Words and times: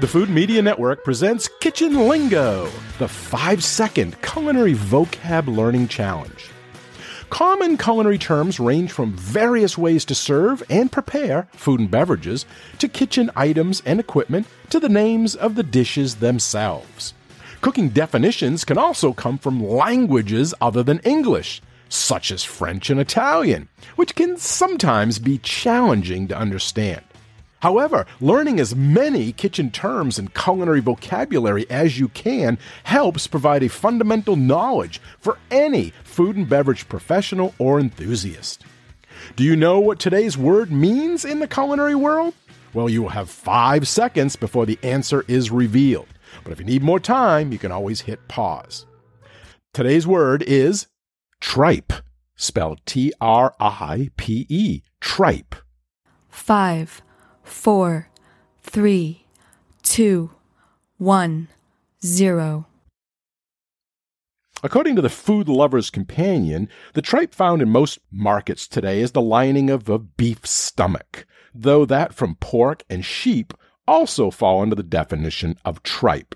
The 0.00 0.08
Food 0.08 0.28
Media 0.28 0.60
Network 0.60 1.04
presents 1.04 1.48
Kitchen 1.60 2.08
Lingo, 2.08 2.68
the 2.98 3.06
five 3.06 3.62
second 3.62 4.20
culinary 4.22 4.74
vocab 4.74 5.46
learning 5.46 5.86
challenge. 5.86 6.50
Common 7.30 7.78
culinary 7.78 8.18
terms 8.18 8.58
range 8.58 8.90
from 8.90 9.12
various 9.12 9.78
ways 9.78 10.04
to 10.06 10.14
serve 10.16 10.64
and 10.68 10.90
prepare 10.90 11.46
food 11.52 11.78
and 11.78 11.88
beverages, 11.88 12.44
to 12.78 12.88
kitchen 12.88 13.30
items 13.36 13.82
and 13.86 14.00
equipment, 14.00 14.48
to 14.70 14.80
the 14.80 14.88
names 14.88 15.36
of 15.36 15.54
the 15.54 15.62
dishes 15.62 16.16
themselves. 16.16 17.14
Cooking 17.60 17.90
definitions 17.90 18.64
can 18.64 18.76
also 18.76 19.12
come 19.12 19.38
from 19.38 19.64
languages 19.64 20.52
other 20.60 20.82
than 20.82 20.98
English, 21.00 21.62
such 21.88 22.32
as 22.32 22.42
French 22.42 22.90
and 22.90 22.98
Italian, 22.98 23.68
which 23.94 24.16
can 24.16 24.38
sometimes 24.38 25.20
be 25.20 25.38
challenging 25.38 26.26
to 26.26 26.36
understand. 26.36 27.04
However, 27.64 28.04
learning 28.20 28.60
as 28.60 28.76
many 28.76 29.32
kitchen 29.32 29.70
terms 29.70 30.18
and 30.18 30.34
culinary 30.34 30.80
vocabulary 30.80 31.64
as 31.70 31.98
you 31.98 32.08
can 32.08 32.58
helps 32.82 33.26
provide 33.26 33.62
a 33.62 33.70
fundamental 33.70 34.36
knowledge 34.36 35.00
for 35.18 35.38
any 35.50 35.94
food 36.02 36.36
and 36.36 36.46
beverage 36.46 36.86
professional 36.90 37.54
or 37.58 37.80
enthusiast. 37.80 38.66
Do 39.34 39.44
you 39.44 39.56
know 39.56 39.80
what 39.80 39.98
today's 39.98 40.36
word 40.36 40.70
means 40.70 41.24
in 41.24 41.38
the 41.38 41.48
culinary 41.48 41.94
world? 41.94 42.34
Well, 42.74 42.90
you 42.90 43.00
will 43.00 43.08
have 43.08 43.30
five 43.30 43.88
seconds 43.88 44.36
before 44.36 44.66
the 44.66 44.78
answer 44.82 45.24
is 45.26 45.50
revealed. 45.50 46.08
But 46.42 46.52
if 46.52 46.58
you 46.58 46.66
need 46.66 46.82
more 46.82 47.00
time, 47.00 47.50
you 47.50 47.56
can 47.56 47.72
always 47.72 48.02
hit 48.02 48.28
pause. 48.28 48.84
Today's 49.72 50.06
word 50.06 50.42
is 50.42 50.88
tripe, 51.40 51.94
spelled 52.36 52.84
T 52.84 53.14
R 53.22 53.54
I 53.58 54.10
P 54.18 54.44
E, 54.50 54.82
tripe. 55.00 55.54
Five 56.28 57.00
four, 57.44 58.08
three, 58.62 59.24
two, 59.82 60.30
one, 60.98 61.48
zero. 62.04 62.66
According 64.62 64.96
to 64.96 65.02
the 65.02 65.10
Food 65.10 65.46
Lover's 65.46 65.90
Companion, 65.90 66.70
the 66.94 67.02
tripe 67.02 67.34
found 67.34 67.60
in 67.60 67.68
most 67.68 67.98
markets 68.10 68.66
today 68.66 69.00
is 69.00 69.12
the 69.12 69.20
lining 69.20 69.68
of 69.68 69.90
a 69.90 69.98
beef 69.98 70.46
stomach, 70.46 71.26
though 71.54 71.84
that 71.84 72.14
from 72.14 72.36
pork 72.36 72.82
and 72.88 73.04
sheep 73.04 73.52
also 73.86 74.30
fall 74.30 74.62
under 74.62 74.74
the 74.74 74.82
definition 74.82 75.58
of 75.66 75.82
tripe. 75.82 76.34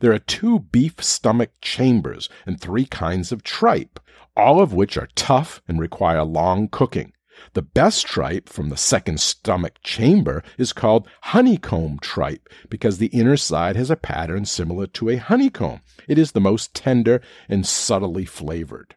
There 0.00 0.12
are 0.12 0.18
two 0.18 0.60
beef 0.60 1.02
stomach 1.02 1.50
chambers 1.60 2.28
and 2.46 2.58
three 2.58 2.86
kinds 2.86 3.32
of 3.32 3.42
tripe, 3.42 4.00
all 4.36 4.60
of 4.62 4.72
which 4.72 4.96
are 4.96 5.08
tough 5.14 5.60
and 5.68 5.78
require 5.78 6.22
long 6.24 6.68
cooking. 6.68 7.12
The 7.54 7.62
best 7.62 8.06
tripe 8.06 8.48
from 8.48 8.68
the 8.68 8.76
second 8.76 9.20
stomach 9.20 9.78
chamber 9.82 10.42
is 10.56 10.72
called 10.72 11.08
honeycomb 11.22 11.98
tripe 12.00 12.48
because 12.68 12.98
the 12.98 13.06
inner 13.06 13.36
side 13.36 13.76
has 13.76 13.90
a 13.90 13.96
pattern 13.96 14.44
similar 14.44 14.86
to 14.88 15.08
a 15.08 15.16
honeycomb. 15.16 15.80
It 16.06 16.18
is 16.18 16.32
the 16.32 16.40
most 16.40 16.74
tender 16.74 17.20
and 17.48 17.66
subtly 17.66 18.24
flavored. 18.24 18.94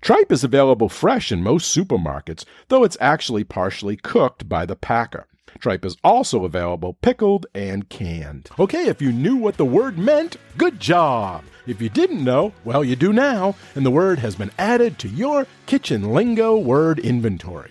Tripe 0.00 0.32
is 0.32 0.44
available 0.44 0.88
fresh 0.88 1.32
in 1.32 1.42
most 1.42 1.74
supermarkets, 1.74 2.44
though 2.68 2.84
it's 2.84 2.98
actually 3.00 3.44
partially 3.44 3.96
cooked 3.96 4.48
by 4.48 4.66
the 4.66 4.76
packer. 4.76 5.26
Tripe 5.58 5.84
is 5.84 5.96
also 6.02 6.44
available 6.44 6.94
pickled 7.00 7.46
and 7.54 7.88
canned. 7.88 8.50
Okay, 8.58 8.88
if 8.88 9.00
you 9.00 9.12
knew 9.12 9.36
what 9.36 9.56
the 9.56 9.64
word 9.64 9.96
meant, 9.96 10.36
good 10.58 10.80
job. 10.80 11.44
If 11.66 11.80
you 11.80 11.88
didn't 11.88 12.22
know, 12.22 12.52
well, 12.64 12.84
you 12.84 12.96
do 12.96 13.12
now, 13.12 13.54
and 13.74 13.86
the 13.86 13.90
word 13.90 14.18
has 14.18 14.34
been 14.34 14.50
added 14.58 14.98
to 14.98 15.08
your 15.08 15.46
kitchen 15.66 16.12
lingo 16.12 16.58
word 16.58 16.98
inventory. 16.98 17.70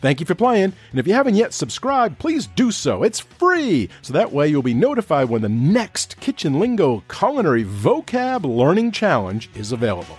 Thank 0.00 0.20
you 0.20 0.26
for 0.26 0.34
playing, 0.34 0.72
and 0.90 1.00
if 1.00 1.06
you 1.06 1.14
haven't 1.14 1.34
yet 1.34 1.52
subscribed, 1.52 2.18
please 2.18 2.46
do 2.46 2.70
so. 2.70 3.02
It's 3.02 3.20
free, 3.20 3.88
so 4.02 4.12
that 4.12 4.32
way 4.32 4.48
you'll 4.48 4.62
be 4.62 4.74
notified 4.74 5.28
when 5.28 5.42
the 5.42 5.48
next 5.48 6.18
Kitchen 6.20 6.58
Lingo 6.60 7.02
Culinary 7.08 7.64
Vocab 7.64 8.44
Learning 8.44 8.92
Challenge 8.92 9.50
is 9.54 9.72
available. 9.72 10.18